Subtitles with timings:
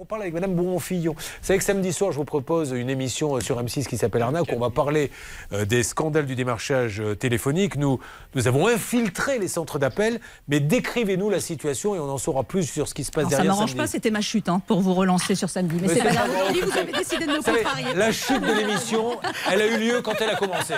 [0.00, 1.12] On parle avec Madame Bourron-Fillon.
[1.12, 4.22] Vous savez que samedi soir, je vous propose une émission euh, sur M6 qui s'appelle
[4.22, 5.10] Arnaque, on va parler
[5.52, 7.74] euh, des scandales du démarchage euh, téléphonique.
[7.74, 7.98] Nous,
[8.36, 12.62] nous avons infiltré les centres d'appel, mais décrivez-nous la situation et on en saura plus
[12.62, 14.82] sur ce qui se passe Alors, ça derrière m'arrange pas, c'était ma chute hein, pour
[14.82, 15.74] vous relancer sur samedi.
[15.80, 16.30] Mais, Mais c'est c'est pas grave.
[16.30, 17.94] Aujourd'hui, vous avez décidé de me contrarier.
[17.96, 19.18] la chute de l'émission,
[19.50, 20.74] elle a eu lieu quand elle a commencé.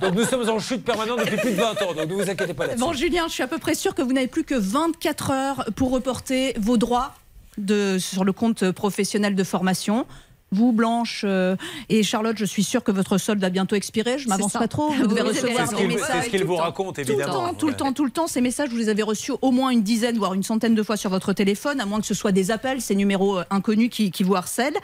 [0.00, 2.54] Donc nous sommes en chute permanente depuis plus de 20 ans, donc ne vous inquiétez
[2.54, 2.84] pas là-dessus.
[2.84, 5.64] Bon, Julien, je suis à peu près sûr que vous n'avez plus que 24 heures
[5.76, 7.14] pour reporter vos droits
[7.58, 10.06] de, sur le compte professionnel de formation.
[10.52, 11.56] Vous, Blanche euh,
[11.88, 14.16] et Charlotte, je suis sûre que votre solde va bientôt expirer.
[14.20, 14.90] Je m'avance pas trop.
[14.90, 16.08] Vous Vous devez avez recevoir des messages.
[16.20, 16.62] c'est ce qu'il tout vous le temps.
[16.62, 17.32] raconte, Tout le évidemment.
[17.48, 18.26] temps, tout le temps, tout le temps.
[18.28, 20.96] Ces messages, vous les avez reçus au moins une dizaine, voire une centaine de fois
[20.96, 24.12] sur votre téléphone, à moins que ce soit des appels, ces numéros euh, inconnus qui,
[24.12, 24.76] qui vous harcèlent.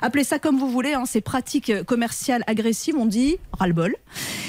[0.00, 3.96] Appelez ça comme vous voulez, hein, ces pratiques euh, commerciales agressives, on dit ras-le-bol.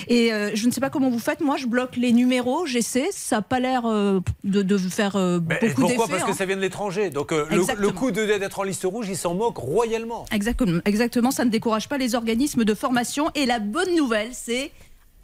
[0.08, 3.10] Et euh, je ne sais pas comment vous faites, moi je bloque les numéros, j'essaie,
[3.12, 6.12] ça n'a pas l'air euh, de, de faire euh, Mais beaucoup pourquoi d'effet.
[6.12, 6.36] Parce que hein.
[6.36, 7.10] ça vient de l'étranger.
[7.10, 7.46] Donc le,
[7.78, 10.26] le coup d'être en liste rouge, il s'en moque royalement.
[10.32, 13.30] Exactement, exactement, ça ne décourage pas les organismes de formation.
[13.36, 14.72] Et la bonne nouvelle, c'est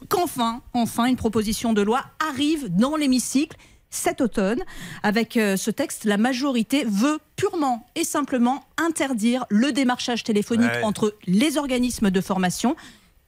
[0.08, 3.56] qu'enfin, enfin, une proposition de loi arrive dans l'hémicycle
[3.90, 4.62] cet automne.
[5.02, 10.82] Avec ce texte, la majorité veut purement et simplement interdire le démarchage téléphonique Ouais.
[10.82, 12.76] entre les organismes de formation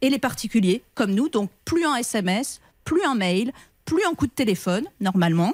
[0.03, 1.29] et les particuliers comme nous.
[1.29, 3.53] Donc plus un SMS, plus un mail,
[3.95, 5.53] plus un coup de téléphone, normalement,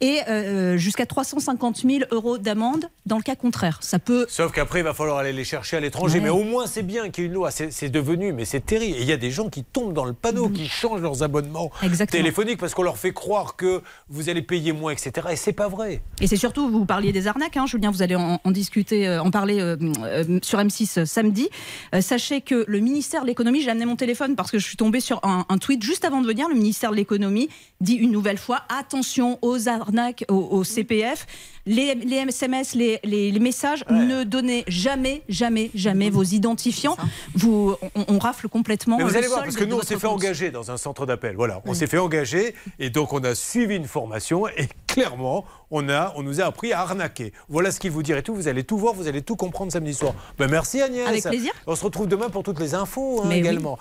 [0.00, 3.78] et euh, jusqu'à 350 000 euros d'amende dans le cas contraire.
[3.80, 6.18] Ça peut Sauf qu'après, il va falloir aller les chercher à l'étranger.
[6.18, 6.24] Ouais.
[6.24, 7.50] Mais au moins, c'est bien qu'il y ait une loi.
[7.50, 8.96] C'est devenu, mais c'est terrible.
[8.98, 11.38] Et il y a des gens qui tombent dans le panneau, qui changent leurs abonnements
[11.82, 11.86] Mm.
[11.86, 12.22] Exactement.
[12.22, 15.28] téléphoniques parce qu'on leur fait croire que vous allez payer moins, etc.
[15.32, 16.02] Et c'est pas vrai.
[16.20, 19.22] Et c'est surtout, vous parliez des arnaques, hein, Julien, vous allez en, en discuter, euh,
[19.22, 21.48] en parler euh, euh, sur M6 samedi.
[21.94, 24.76] Euh, sachez que le ministère de l'économie, j'ai amené mon téléphone parce que je suis
[24.76, 27.48] tombée sur un, un tweet juste avant de venir, le ministère de l'économie
[27.80, 31.26] dit une nouvelle fois, attention aux arnaques, au, au CPF,
[31.66, 36.96] les, les SMS, les, les- les messages, ne donnez jamais, jamais, jamais vos identifiants.
[37.34, 38.96] Vous, on, on rafle complètement.
[38.96, 41.06] Mais vous le allez voir, parce que nous, on s'est fait engager dans un centre
[41.06, 41.36] d'appel.
[41.36, 42.54] Voilà, on s'est fait engager.
[42.78, 44.48] Et donc, on a suivi une formation.
[44.48, 47.32] Et clairement, on, a, on nous a appris à arnaquer.
[47.48, 48.34] Voilà ce qu'il vous dirait tout.
[48.34, 50.14] Vous allez tout voir, vous allez tout comprendre samedi soir.
[50.38, 51.06] Ben, merci Agnès.
[51.06, 51.52] Avec plaisir.
[51.66, 53.36] On se retrouve demain pour toutes les infos hein, oui.
[53.36, 53.78] également.